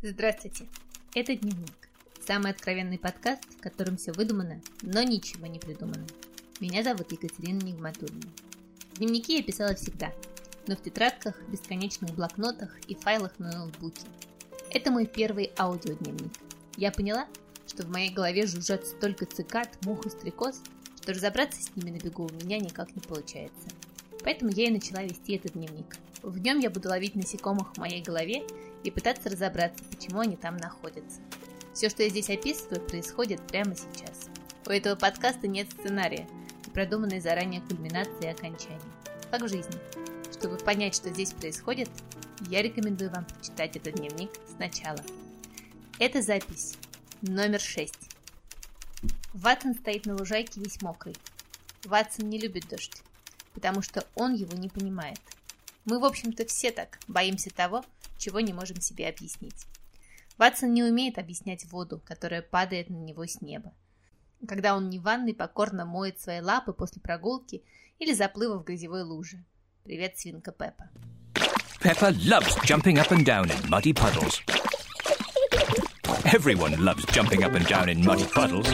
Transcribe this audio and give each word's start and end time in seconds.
Здравствуйте, 0.00 0.68
это 1.12 1.34
Дневник. 1.34 1.88
Самый 2.24 2.52
откровенный 2.52 3.00
подкаст, 3.00 3.42
в 3.58 3.60
котором 3.60 3.96
все 3.96 4.12
выдумано, 4.12 4.60
но 4.82 5.02
ничего 5.02 5.48
не 5.48 5.58
придумано. 5.58 6.06
Меня 6.60 6.84
зовут 6.84 7.10
Екатерина 7.10 7.58
Нигматульна. 7.64 8.22
Дневники 8.94 9.38
я 9.38 9.42
писала 9.42 9.74
всегда, 9.74 10.12
но 10.68 10.76
в 10.76 10.82
тетрадках, 10.82 11.34
бесконечных 11.48 12.14
блокнотах 12.14 12.78
и 12.86 12.94
файлах 12.94 13.36
на 13.40 13.50
ноутбуке. 13.50 14.02
Это 14.70 14.92
мой 14.92 15.04
первый 15.04 15.50
аудиодневник. 15.58 16.32
Я 16.76 16.92
поняла, 16.92 17.26
что 17.66 17.82
в 17.82 17.90
моей 17.90 18.10
голове 18.10 18.46
жужжат 18.46 18.86
столько 18.86 19.26
цикад, 19.26 19.84
мух 19.84 20.06
и 20.06 20.10
стрекоз, 20.10 20.62
что 21.02 21.12
разобраться 21.12 21.60
с 21.60 21.74
ними 21.74 21.90
на 21.90 22.00
бегу 22.00 22.28
у 22.28 22.44
меня 22.44 22.58
никак 22.60 22.94
не 22.94 23.02
получается. 23.02 23.68
Поэтому 24.22 24.52
я 24.52 24.66
и 24.66 24.70
начала 24.70 25.02
вести 25.02 25.34
этот 25.34 25.54
дневник. 25.54 25.96
В 26.22 26.38
нем 26.38 26.60
я 26.60 26.70
буду 26.70 26.88
ловить 26.88 27.16
насекомых 27.16 27.74
в 27.74 27.78
моей 27.78 28.00
голове 28.00 28.44
и 28.84 28.90
пытаться 28.90 29.28
разобраться, 29.28 29.82
почему 29.90 30.20
они 30.20 30.36
там 30.36 30.56
находятся. 30.56 31.20
Все, 31.74 31.88
что 31.88 32.02
я 32.02 32.08
здесь 32.08 32.30
описываю, 32.30 32.80
происходит 32.80 33.40
прямо 33.46 33.74
сейчас. 33.74 34.28
У 34.66 34.70
этого 34.70 34.96
подкаста 34.96 35.46
нет 35.46 35.68
сценария 35.70 36.28
и 36.66 36.70
продуманной 36.70 37.20
заранее 37.20 37.60
кульминации 37.62 38.24
и 38.24 38.28
окончания. 38.28 38.80
Как 39.30 39.42
в 39.42 39.48
жизни. 39.48 39.78
Чтобы 40.32 40.56
понять, 40.56 40.94
что 40.94 41.10
здесь 41.10 41.32
происходит, 41.32 41.88
я 42.48 42.62
рекомендую 42.62 43.10
вам 43.10 43.24
прочитать 43.24 43.76
этот 43.76 43.94
дневник 43.94 44.30
сначала. 44.56 45.00
Это 45.98 46.22
запись 46.22 46.74
номер 47.22 47.60
6. 47.60 47.94
Ватсон 49.34 49.74
стоит 49.74 50.06
на 50.06 50.16
лужайке 50.16 50.60
весь 50.60 50.80
мокрый. 50.82 51.16
Ватсон 51.84 52.28
не 52.28 52.38
любит 52.38 52.68
дождь, 52.68 53.02
потому 53.54 53.82
что 53.82 54.06
он 54.14 54.34
его 54.34 54.56
не 54.56 54.68
понимает. 54.68 55.20
Мы, 55.84 55.98
в 55.98 56.04
общем-то, 56.04 56.44
все 56.46 56.70
так 56.70 56.98
боимся 57.08 57.50
того, 57.50 57.84
чего 58.18 58.40
не 58.40 58.52
можем 58.52 58.80
себе 58.80 59.08
объяснить. 59.08 59.66
Ватсон 60.36 60.72
не 60.72 60.84
умеет 60.84 61.18
объяснять 61.18 61.64
воду, 61.66 62.02
которая 62.04 62.42
падает 62.42 62.90
на 62.90 62.96
него 62.96 63.26
с 63.26 63.40
неба. 63.40 63.72
Когда 64.46 64.76
он 64.76 64.88
не 64.88 64.98
в 64.98 65.02
ванной 65.02 65.34
покорно 65.34 65.84
моет 65.84 66.20
свои 66.20 66.40
лапы 66.40 66.72
после 66.72 67.00
прогулки 67.00 67.62
или 67.98 68.12
заплыва 68.12 68.58
в 68.58 68.64
грязевой 68.64 69.02
луже. 69.02 69.44
Привет, 69.84 70.18
свинка 70.18 70.52
Пеппа. 70.52 70.90
Peppa 71.80 72.10
loves 72.24 72.56
jumping 72.64 72.98
up 72.98 73.10
and 73.10 73.24
down 73.24 73.48
in 73.50 73.70
muddy 73.70 73.92
puddles. 73.92 74.42
Everyone 76.24 76.76
loves 76.84 77.04
jumping 77.06 77.42
up 77.42 77.54
and 77.54 77.66
down 77.66 77.88
in 77.88 78.04
muddy 78.04 78.26
puddles. 78.32 78.68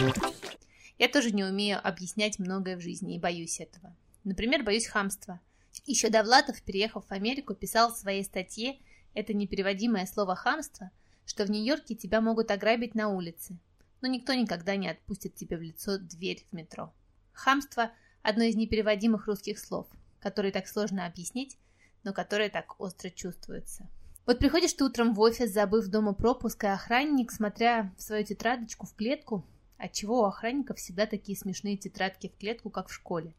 Я 0.97 1.07
тоже 1.07 1.31
не 1.31 1.43
умею 1.43 1.79
объяснять 1.81 2.39
многое 2.39 2.77
в 2.77 2.81
жизни 2.81 3.15
и 3.15 3.19
боюсь 3.19 3.59
этого. 3.59 3.95
Например, 4.23 4.63
боюсь 4.63 4.87
хамства. 4.87 5.39
Еще 5.85 6.09
Довлатов, 6.09 6.61
переехав 6.61 7.05
в 7.07 7.11
Америку, 7.11 7.53
писал 7.53 7.93
в 7.93 7.97
своей 7.97 8.23
статье 8.23 8.77
это 9.15 9.33
непереводимое 9.33 10.05
слово 10.05 10.35
«хамство», 10.35 10.91
что 11.25 11.45
в 11.45 11.49
Нью-Йорке 11.49 11.95
тебя 11.95 12.21
могут 12.21 12.51
ограбить 12.51 12.93
на 12.93 13.09
улице, 13.09 13.57
но 14.01 14.07
никто 14.07 14.33
никогда 14.33 14.75
не 14.75 14.87
отпустит 14.87 15.33
тебе 15.33 15.57
в 15.57 15.61
лицо 15.61 15.97
дверь 15.97 16.45
в 16.51 16.55
метро. 16.55 16.93
Хамство– 17.33 17.91
одно 18.21 18.43
из 18.43 18.55
непереводимых 18.55 19.27
русских 19.27 19.57
слов, 19.59 19.87
которые 20.19 20.51
так 20.51 20.67
сложно 20.67 21.05
объяснить, 21.05 21.57
но 22.03 22.13
которые 22.13 22.49
так 22.49 22.79
остро 22.79 23.09
чувствуются. 23.09 23.87
Вот 24.25 24.39
приходишь 24.39 24.73
ты 24.73 24.83
утром 24.83 25.13
в 25.13 25.19
офис, 25.19 25.51
забыв 25.51 25.87
дома 25.87 26.13
пропуск, 26.13 26.63
и 26.63 26.67
охранник, 26.67 27.31
смотря 27.31 27.93
в 27.97 28.01
свою 28.01 28.25
тетрадочку 28.25 28.87
в 28.87 28.95
клетку, 28.95 29.45
отчего 29.77 30.21
у 30.21 30.25
охранников 30.25 30.77
всегда 30.77 31.05
такие 31.05 31.37
смешные 31.37 31.77
тетрадки 31.77 32.29
в 32.29 32.37
клетку, 32.37 32.71
как 32.71 32.89
в 32.89 32.93
школе, 32.93 33.35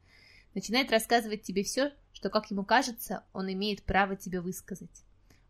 начинает 0.55 0.91
рассказывать 0.93 1.43
тебе 1.43 1.65
все, 1.65 1.93
что, 2.13 2.31
как 2.31 2.51
ему 2.51 2.65
кажется, 2.65 3.25
он 3.33 3.53
имеет 3.53 3.83
право 3.83 4.15
тебе 4.15 4.41
высказать. 4.41 5.06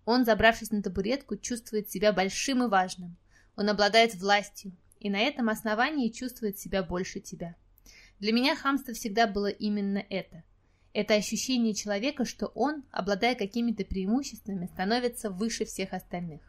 Он, 0.06 0.24
забравшись 0.24 0.70
на 0.70 0.82
табуретку, 0.82 1.36
чувствует 1.36 1.90
себя 1.90 2.12
большим 2.12 2.62
и 2.62 2.68
важным. 2.68 3.16
Он 3.56 3.68
обладает 3.68 4.14
властью, 4.14 4.72
и 5.00 5.10
на 5.10 5.18
этом 5.18 5.48
основании 5.48 6.10
чувствует 6.10 6.58
себя 6.58 6.84
больше 6.84 7.18
тебя. 7.18 7.56
Для 8.20 8.32
меня 8.32 8.54
хамство 8.54 8.94
всегда 8.94 9.26
было 9.26 9.48
именно 9.48 10.02
это. 10.08 10.44
Это 10.94 11.14
ощущение 11.14 11.75
человека, 11.75 12.25
что 12.25 12.47
он, 12.54 12.84
обладая 12.92 13.34
какими-то 13.34 13.84
преимуществами, 13.84 14.66
становится 14.66 15.28
выше 15.28 15.64
всех 15.64 15.92
остальных. 15.92 16.41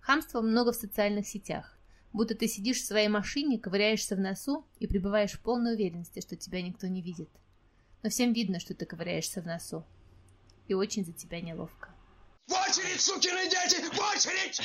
Хамства 0.00 0.40
много 0.40 0.72
в 0.72 0.76
социальных 0.76 1.28
сетях. 1.28 1.78
Будто 2.14 2.34
ты 2.34 2.48
сидишь 2.48 2.78
в 2.78 2.86
своей 2.86 3.08
машине, 3.08 3.58
ковыряешься 3.58 4.16
в 4.16 4.18
носу 4.18 4.64
и 4.80 4.86
пребываешь 4.86 5.32
в 5.32 5.40
полной 5.40 5.74
уверенности, 5.74 6.20
что 6.20 6.36
тебя 6.36 6.62
никто 6.62 6.86
не 6.86 7.02
видит. 7.02 7.28
Но 8.02 8.08
всем 8.08 8.32
видно, 8.32 8.58
что 8.58 8.74
ты 8.74 8.86
ковыряешься 8.86 9.42
в 9.42 9.46
носу. 9.46 9.84
И 10.68 10.74
очень 10.74 11.04
за 11.04 11.12
тебя 11.12 11.42
неловко. 11.42 11.90
В 12.48 12.52
очередь, 12.52 12.98
сукины 12.98 13.44
дети! 13.44 13.76
В 13.94 14.00
очередь! 14.16 14.62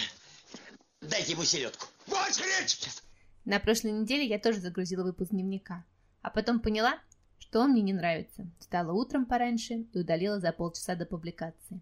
Дайте 1.01 1.33
ему 1.33 1.43
селедку. 1.43 1.85
В 2.07 2.13
очередь! 2.13 3.03
На 3.43 3.59
прошлой 3.59 3.91
неделе 3.91 4.25
я 4.25 4.39
тоже 4.39 4.61
загрузила 4.61 5.03
выпуск 5.03 5.31
дневника, 5.31 5.83
а 6.21 6.29
потом 6.29 6.61
поняла, 6.61 6.97
что 7.39 7.59
он 7.59 7.71
мне 7.71 7.81
не 7.81 7.91
нравится. 7.91 8.47
Встала 8.57 8.93
утром 8.93 9.25
пораньше 9.25 9.85
и 9.91 9.99
удалила 9.99 10.39
за 10.39 10.53
полчаса 10.53 10.95
до 10.95 11.05
публикации. 11.05 11.81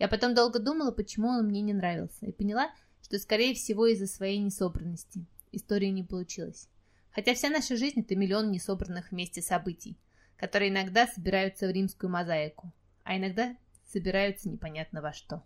Я 0.00 0.08
потом 0.08 0.34
долго 0.34 0.58
думала, 0.58 0.90
почему 0.90 1.28
он 1.28 1.46
мне 1.46 1.60
не 1.60 1.72
нравился, 1.72 2.26
и 2.26 2.32
поняла, 2.32 2.72
что, 3.00 3.16
скорее 3.20 3.54
всего, 3.54 3.86
из-за 3.86 4.08
своей 4.08 4.38
несобранности. 4.38 5.24
История 5.52 5.92
не 5.92 6.02
получилась. 6.02 6.68
Хотя 7.12 7.34
вся 7.34 7.48
наша 7.48 7.76
жизнь– 7.76 8.00
это 8.02 8.16
миллион 8.16 8.50
несобранных 8.50 9.12
вместе 9.12 9.40
событий, 9.40 9.96
которые 10.36 10.72
иногда 10.72 11.06
собираются 11.06 11.68
в 11.68 11.70
римскую 11.70 12.10
мозаику, 12.10 12.72
а 13.04 13.16
иногда 13.16 13.56
собираются 13.88 14.48
непонятно 14.48 15.02
во 15.02 15.12
что. 15.12 15.42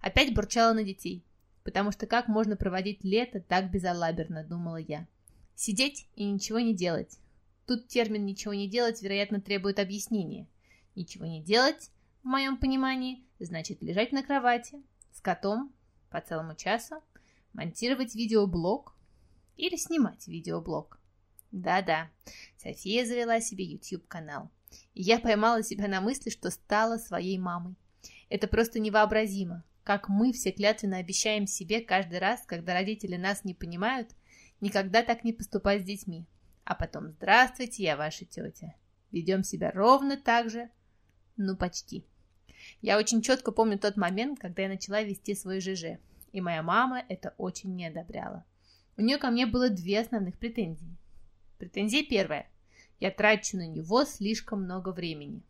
Опять 0.00 0.34
бурчала 0.34 0.72
на 0.72 0.84
детей, 0.84 1.24
потому 1.64 1.90
что 1.90 2.06
как 2.06 2.28
можно 2.28 2.56
проводить 2.56 3.02
лето 3.02 3.40
так 3.40 3.70
безалаберно, 3.70 4.44
думала 4.44 4.76
я. 4.76 5.08
Сидеть 5.54 6.06
и 6.14 6.24
ничего 6.24 6.60
не 6.60 6.74
делать. 6.74 7.18
Тут 7.66 7.88
термин 7.88 8.24
«ничего 8.24 8.54
не 8.54 8.68
делать» 8.68 9.02
вероятно 9.02 9.40
требует 9.40 9.80
объяснения. 9.80 10.46
Ничего 10.94 11.24
не 11.26 11.42
делать, 11.42 11.90
в 12.22 12.26
моем 12.26 12.58
понимании, 12.58 13.24
значит 13.40 13.82
лежать 13.82 14.12
на 14.12 14.22
кровати 14.22 14.82
с 15.12 15.20
котом 15.20 15.72
по 16.10 16.20
целому 16.20 16.54
часу, 16.54 17.02
монтировать 17.52 18.14
видеоблог 18.14 18.94
или 19.56 19.76
снимать 19.76 20.28
видеоблог. 20.28 21.00
Да-да, 21.50 22.10
София 22.58 23.04
завела 23.04 23.40
себе 23.40 23.64
YouTube-канал. 23.64 24.50
И 24.94 25.02
я 25.02 25.18
поймала 25.18 25.62
себя 25.62 25.88
на 25.88 26.00
мысли, 26.00 26.30
что 26.30 26.50
стала 26.50 26.98
своей 26.98 27.38
мамой. 27.38 27.76
Это 28.28 28.48
просто 28.48 28.80
невообразимо, 28.80 29.64
как 29.84 30.08
мы 30.08 30.32
все 30.32 30.50
клятвенно 30.50 30.96
обещаем 30.96 31.46
себе 31.46 31.80
каждый 31.80 32.18
раз, 32.18 32.42
когда 32.44 32.74
родители 32.74 33.16
нас 33.16 33.44
не 33.44 33.54
понимают, 33.54 34.10
никогда 34.60 35.02
так 35.02 35.22
не 35.22 35.32
поступать 35.32 35.82
с 35.82 35.84
детьми. 35.84 36.26
А 36.64 36.74
потом 36.74 37.12
«Здравствуйте, 37.12 37.84
я 37.84 37.96
ваша 37.96 38.24
тетя». 38.24 38.74
Ведем 39.12 39.44
себя 39.44 39.70
ровно 39.70 40.16
так 40.16 40.50
же, 40.50 40.68
ну 41.36 41.56
почти. 41.56 42.04
Я 42.82 42.98
очень 42.98 43.22
четко 43.22 43.52
помню 43.52 43.78
тот 43.78 43.96
момент, 43.96 44.40
когда 44.40 44.62
я 44.62 44.68
начала 44.68 45.02
вести 45.02 45.34
свой 45.34 45.60
ЖЖ, 45.60 45.98
и 46.32 46.40
моя 46.40 46.62
мама 46.62 47.04
это 47.08 47.34
очень 47.38 47.74
не 47.76 47.86
одобряла. 47.86 48.44
У 48.96 49.02
нее 49.02 49.18
ко 49.18 49.30
мне 49.30 49.46
было 49.46 49.70
две 49.70 50.00
основных 50.00 50.38
претензии. 50.38 50.96
Претензия 51.58 52.02
первая. 52.02 52.48
Я 52.98 53.10
трачу 53.10 53.56
на 53.56 53.66
него 53.66 54.04
слишком 54.04 54.62
много 54.62 54.90
времени. 54.90 55.42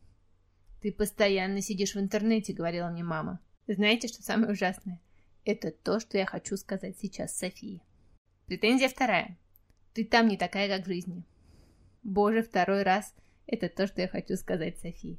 «Ты 0.83 0.93
постоянно 0.93 1.61
сидишь 1.61 1.95
в 1.95 2.01
интернете»,— 2.01 2.53
говорила 2.55 2.89
мне 2.89 3.05
мама. 3.05 3.41
Знаете, 3.69 4.07
что 4.07 4.23
самое 4.23 4.53
ужасное? 4.53 5.01
Это 5.45 5.73
то, 5.73 5.99
что 5.99 6.19
я 6.19 6.25
хочу 6.25 6.57
сказать 6.57 6.97
сейчас 6.99 7.37
Софии. 7.37 7.83
Претензия 8.47 8.89
вторая. 8.89 9.37
Ты 9.93 10.05
там 10.05 10.29
не 10.29 10.37
такая, 10.37 10.69
как 10.69 10.87
в 10.87 10.89
жизни. 10.89 11.25
Боже, 12.05 12.43
второй 12.43 12.85
раз. 12.85 13.13
Это 13.47 13.69
то, 13.69 13.89
что 13.89 14.03
я 14.03 14.09
хочу 14.09 14.37
сказать 14.37 14.79
Софии. 14.79 15.19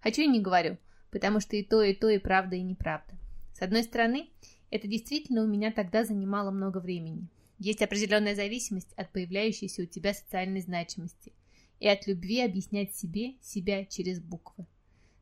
Хочу 0.00 0.22
и 0.22 0.28
не 0.28 0.40
говорю, 0.40 0.76
потому 1.10 1.40
что 1.40 1.56
и 1.56 1.64
то, 1.64 1.82
и 1.82 1.94
то, 1.94 2.08
и 2.08 2.18
правда, 2.18 2.54
и 2.54 2.62
неправда. 2.62 3.14
С 3.54 3.62
одной 3.62 3.82
стороны, 3.82 4.28
это 4.70 4.86
действительно 4.86 5.42
у 5.42 5.48
меня 5.48 5.72
тогда 5.72 6.04
занимало 6.04 6.52
много 6.52 6.78
времени. 6.78 7.28
Есть 7.58 7.82
определенная 7.82 8.36
зависимость 8.36 8.92
от 8.92 9.10
появляющейся 9.10 9.82
у 9.82 9.86
тебя 9.86 10.14
социальной 10.14 10.60
значимости– 10.60 11.32
и 11.80 11.88
от 11.88 12.06
любви 12.06 12.40
объяснять 12.40 12.94
себе 12.94 13.34
себя 13.40 13.84
через 13.84 14.20
буквы. 14.20 14.66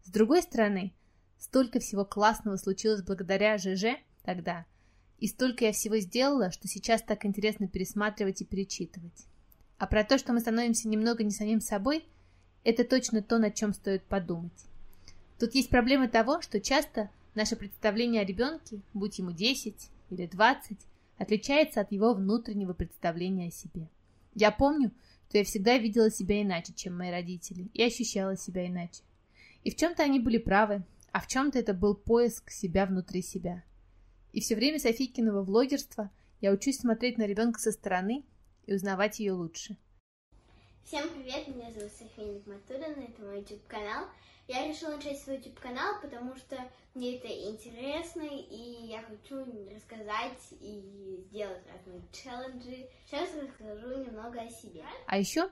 С 0.05 0.11
другой 0.11 0.43
стороны, 0.43 0.93
столько 1.39 1.81
всего 1.81 2.05
классного 2.05 2.57
случилось 2.57 3.03
благодаря 3.03 3.59
ЖЖ 3.59 3.97
тогда, 4.23 4.67
и 5.19 5.29
столько 5.29 5.67
я 5.67 5.73
всего 5.73 5.99
сделала, 5.99 6.51
что 6.51 6.69
сейчас 6.69 7.03
так 7.03 7.25
интересно 7.25 7.69
пересматривать 7.69 8.43
и 8.43 8.45
перечитывать. 8.45 9.27
А 9.79 9.87
про 9.87 10.05
то, 10.05 10.19
что 10.19 10.33
мы 10.33 10.41
становимся 10.41 10.89
немного 10.89 11.25
не 11.25 11.31
самим 11.31 11.61
собой, 11.61 12.05
это 12.65 12.85
точно 12.85 13.23
то, 13.23 13.39
над 13.39 13.55
чем 13.55 13.73
стоит 13.73 14.05
подумать. 14.05 14.67
Тут 15.39 15.55
есть 15.55 15.71
проблема 15.71 16.09
того, 16.09 16.41
что 16.41 16.61
часто 16.61 17.11
наше 17.35 17.57
представление 17.57 18.23
о 18.23 18.25
ребенке, 18.25 18.81
будь 18.95 19.19
ему 19.19 19.33
10 19.33 19.91
или 20.11 20.27
20, 20.27 20.79
отличается 21.19 21.81
от 21.81 21.91
его 21.91 22.15
внутреннего 22.15 22.75
представления 22.75 23.49
о 23.49 23.53
себе. 23.53 23.89
Я 24.35 24.51
помню, 24.51 24.93
то 25.33 25.39
я 25.39 25.45
всегда 25.45 25.79
видела 25.79 26.11
себя 26.11 26.43
иначе, 26.43 26.75
чем 26.75 26.99
мои 26.99 27.11
родители, 27.11 27.71
и 27.73 27.83
ощущала 27.83 28.37
себя 28.37 28.67
иначе. 28.67 29.03
И 29.65 29.71
в 29.71 29.77
чем-то 29.77 30.03
они 30.03 30.21
были 30.21 30.37
правы, 30.37 30.85
а 31.11 31.23
в 31.23 31.27
чем-то 31.27 31.59
это 31.59 31.73
был 31.73 31.95
поиск 31.95 32.51
себя 32.51 32.85
внутри 32.85 33.23
себя. 33.23 33.65
И 34.33 34.43
все 34.43 34.55
время 34.55 34.79
Софийкиного 34.79 35.43
влогерства 35.43 36.11
я 36.43 36.53
учусь 36.53 36.81
смотреть 36.81 37.17
на 37.17 37.27
ребенка 37.27 37.59
со 37.61 37.73
стороны 37.73 38.25
и 38.67 38.75
узнавать 38.75 39.21
ее 39.21 39.33
лучше. 39.33 39.79
Всем 40.85 41.09
привет, 41.09 41.49
меня 41.49 41.73
зовут 41.73 41.93
София 41.93 42.27
Нигматуллина, 42.27 43.03
это 43.03 43.23
мой 43.23 43.39
YouTube-канал. 43.39 44.09
Я 44.49 44.67
решила 44.67 44.97
начать 44.97 45.19
свой 45.21 45.37
YouTube-канал, 45.37 46.01
потому 46.03 46.35
что 46.35 46.57
мне 46.95 47.17
это 47.17 47.29
интересно, 47.29 48.23
и 48.23 48.87
я 48.87 49.03
хочу 49.03 49.45
рассказать 49.73 50.53
и 50.61 51.25
сделать 51.29 51.63
разные 51.73 52.03
челленджи. 52.13 52.89
Сейчас 53.07 53.31
расскажу 53.35 54.05
немного 54.05 54.41
о 54.41 54.51
себе. 54.51 54.85
А 55.07 55.19
еще 55.19 55.51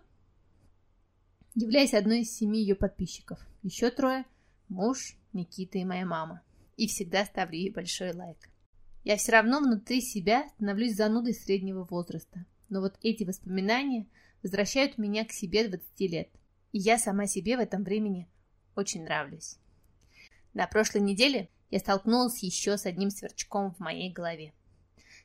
являюсь 1.55 1.95
одной 1.95 2.21
из 2.21 2.37
семи 2.37 2.61
ее 2.61 2.75
подписчиков. 2.75 3.39
Еще 3.63 3.91
трое– 3.91 4.25
муж, 4.69 5.17
Никита 5.33 5.79
и 5.79 5.85
моя 5.85 6.05
мама. 6.05 6.43
И 6.77 6.87
всегда 6.89 7.25
ставлю 7.25 7.59
ей 7.59 7.71
большой 7.71 8.13
лайк. 8.13 8.39
Я 9.05 9.17
все 9.17 9.33
равно 9.33 9.61
внутри 9.61 10.01
себя 10.01 10.49
становлюсь 10.57 10.97
занудой 10.97 11.35
среднего 11.35 11.85
возраста. 11.85 12.45
Но 12.69 12.81
вот 12.81 12.99
эти 13.03 13.25
воспоминания 13.25 14.07
возвращают 14.43 14.99
меня 14.99 15.25
к 15.25 15.33
себе 15.33 15.69
20 15.69 16.01
лет. 16.01 16.29
И 16.73 16.79
я 16.79 16.99
сама 16.99 17.27
себе 17.27 17.57
в 17.57 17.61
этом 17.61 17.83
времени 17.83 18.29
очень 18.77 19.05
нравлюсь. 19.05 19.59
На 20.55 20.67
прошлой 20.67 21.03
неделе 21.03 21.49
я 21.71 21.79
столкнулась 21.79 22.43
еще 22.43 22.77
с 22.77 22.87
одним 22.87 23.11
сверчком 23.11 23.73
в 23.73 23.79
моей 23.79 24.11
голове. 24.11 24.53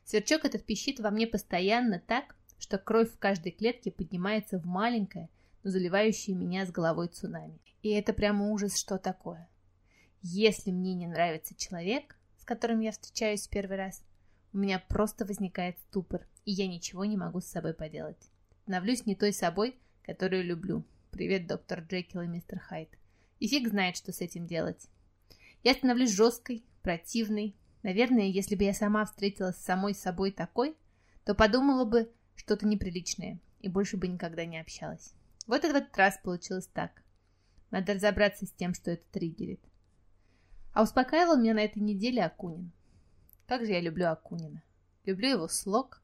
Сверчок 0.04 0.44
этот 0.44 0.64
пищит 0.64 1.00
во 1.00 1.10
мне 1.10 1.26
постоянно 1.26 1.98
так, 1.98 2.36
что 2.58 2.78
кровь 2.78 3.12
в 3.12 3.18
каждой 3.18 3.52
клетке 3.52 3.90
поднимается 3.90 4.58
в 4.58 4.64
маленькое, 4.64 5.28
но 5.62 5.70
заливающее 5.70 6.36
меня 6.36 6.64
с 6.64 6.70
головой 6.70 7.08
цунами. 7.08 7.58
И 7.82 7.90
это 7.90 8.12
прямо 8.12 8.50
ужас, 8.50 8.78
что 8.78 8.98
такое. 8.98 9.48
Если 10.22 10.70
мне 10.70 10.94
не 10.94 11.06
нравится 11.06 11.54
человек, 11.54 12.16
с 12.38 12.44
которым 12.44 12.80
я 12.80 12.92
встречаюсь 12.92 13.46
в 13.46 13.50
первый 13.50 13.76
раз, 13.76 14.02
у 14.52 14.58
меня 14.58 14.78
просто 14.78 15.24
возникает 15.24 15.78
ступор, 15.80 16.26
и 16.44 16.52
я 16.52 16.66
ничего 16.66 17.04
не 17.04 17.16
могу 17.16 17.40
с 17.40 17.46
собой 17.46 17.74
поделать. 17.74 18.30
Становлюсь 18.62 19.06
не 19.06 19.14
той 19.14 19.32
собой, 19.32 19.76
которую 20.04 20.44
люблю. 20.44 20.84
Привет, 21.10 21.46
доктор 21.46 21.80
Джекил 21.80 22.22
и 22.22 22.26
мистер 22.26 22.58
Хайд. 22.58 22.88
И 23.38 23.48
фиг 23.48 23.68
знает, 23.68 23.96
что 23.96 24.12
с 24.12 24.20
этим 24.20 24.46
делать. 24.46 24.88
Я 25.62 25.74
становлюсь 25.74 26.12
жесткой, 26.12 26.64
противной. 26.82 27.56
Наверное, 27.82 28.26
если 28.26 28.54
бы 28.54 28.64
я 28.64 28.72
сама 28.72 29.04
встретилась 29.04 29.56
с 29.56 29.64
самой 29.64 29.94
собой 29.94 30.30
такой, 30.30 30.76
то 31.24 31.34
подумала 31.34 31.84
бы 31.84 32.10
что-то 32.36 32.66
неприличное 32.66 33.40
и 33.60 33.68
больше 33.68 33.96
бы 33.96 34.06
никогда 34.08 34.44
не 34.44 34.58
общалась. 34.60 35.12
Вот 35.46 35.64
и 35.64 35.68
в 35.68 35.74
этот 35.74 35.96
раз 35.96 36.18
получилось 36.22 36.68
так. 36.72 37.02
Надо 37.70 37.94
разобраться 37.94 38.46
с 38.46 38.52
тем, 38.52 38.74
что 38.74 38.92
это 38.92 39.04
триггерит. 39.10 39.60
А 40.72 40.82
успокаивал 40.82 41.36
меня 41.36 41.54
на 41.54 41.64
этой 41.64 41.80
неделе 41.82 42.24
Акунин. 42.24 42.70
Как 43.46 43.64
же 43.64 43.72
я 43.72 43.80
люблю 43.80 44.08
Акунина. 44.08 44.62
Люблю 45.04 45.30
его 45.30 45.48
слог, 45.48 46.02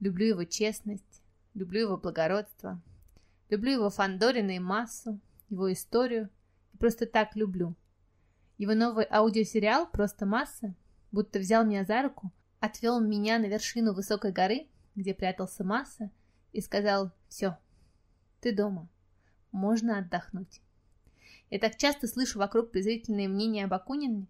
люблю 0.00 0.26
его 0.26 0.44
честность, 0.44 1.22
люблю 1.54 1.80
его 1.82 1.96
благородство, 1.96 2.80
люблю 3.50 3.72
его 3.72 3.90
Фандорина 3.90 4.56
и 4.56 4.58
массу, 4.58 5.20
его 5.52 5.72
историю 5.72 6.30
и 6.72 6.76
просто 6.78 7.06
так 7.06 7.36
люблю. 7.36 7.76
Его 8.58 8.74
новый 8.74 9.06
аудиосериал 9.08 9.88
«Просто 9.90 10.26
масса» 10.26 10.74
будто 11.12 11.38
взял 11.38 11.64
меня 11.64 11.84
за 11.84 12.02
руку, 12.02 12.32
отвел 12.58 13.00
меня 13.00 13.38
на 13.38 13.46
вершину 13.46 13.92
высокой 13.92 14.32
горы, 14.32 14.66
где 14.94 15.14
прятался 15.14 15.62
масса, 15.62 16.10
и 16.52 16.60
сказал 16.60 17.12
«Все, 17.28 17.58
ты 18.40 18.54
дома, 18.54 18.88
можно 19.52 19.98
отдохнуть». 19.98 20.60
Я 21.50 21.58
так 21.58 21.76
часто 21.76 22.08
слышу 22.08 22.38
вокруг 22.38 22.70
презрительные 22.70 23.28
мнения 23.28 23.66
об 23.66 23.74
Акунине, 23.74 24.26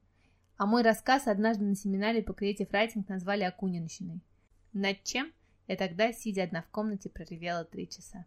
а 0.56 0.66
мой 0.66 0.82
рассказ 0.82 1.28
однажды 1.28 1.64
на 1.64 1.76
семинаре 1.76 2.22
по 2.22 2.32
Creative 2.32 2.68
Writing 2.68 3.04
назвали 3.08 3.44
Акунинщиной. 3.44 4.20
Над 4.72 5.02
чем 5.04 5.32
я 5.68 5.76
тогда, 5.76 6.12
сидя 6.12 6.42
одна 6.44 6.62
в 6.62 6.68
комнате, 6.68 7.10
проревела 7.10 7.64
три 7.64 7.88
часа. 7.88 8.26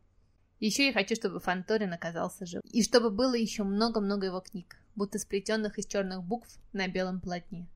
Еще 0.65 0.87
я 0.87 0.93
хочу, 0.93 1.13
чтобы 1.13 1.39
Фанторин 1.39 1.93
оказался 1.93 2.47
жив. 2.47 2.63
И 2.71 2.81
чтобы 2.81 3.11
было 3.11 3.35
еще 3.35 3.61
много-много 3.61 4.25
его 4.25 4.39
книг, 4.39 4.77
будто 4.95 5.19
сплетенных 5.19 5.77
из 5.77 5.85
черных 5.85 6.23
букв 6.23 6.57
на 6.73 6.87
белом 6.87 7.21
полотне. 7.21 7.67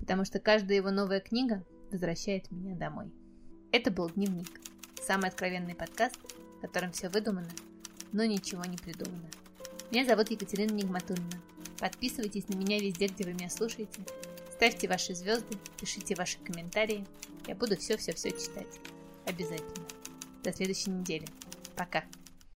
Потому 0.00 0.24
что 0.24 0.40
каждая 0.40 0.78
его 0.78 0.90
новая 0.90 1.20
книга 1.20 1.64
возвращает 1.92 2.50
меня 2.50 2.74
домой. 2.74 3.12
Это 3.70 3.92
был 3.92 4.10
«Дневник». 4.10 4.48
Самый 5.00 5.28
откровенный 5.28 5.76
подкаст, 5.76 6.16
в 6.58 6.60
котором 6.62 6.90
все 6.90 7.08
выдумано, 7.08 7.50
но 8.10 8.24
ничего 8.24 8.64
не 8.64 8.78
придумано. 8.78 9.30
Меня 9.92 10.04
зовут 10.04 10.28
Екатерина 10.32 10.72
Нигматульна. 10.72 11.40
Подписывайтесь 11.78 12.48
на 12.48 12.56
меня 12.56 12.80
везде, 12.80 13.06
где 13.06 13.22
вы 13.22 13.34
меня 13.34 13.48
слушаете. 13.48 14.00
Ставьте 14.50 14.88
ваши 14.88 15.14
звезды, 15.14 15.56
пишите 15.80 16.16
ваши 16.16 16.38
комментарии. 16.38 17.06
Я 17.46 17.54
буду 17.54 17.76
все-все-все 17.76 18.30
читать. 18.32 18.80
Обязательно. 19.24 19.86
До 20.42 20.52
следующей 20.52 20.90
недели. 20.90 21.28
Пока. 21.76 22.02